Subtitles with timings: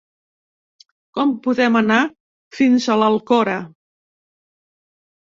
[1.17, 1.97] Com podem anar
[2.61, 3.59] fins a l'Alcora?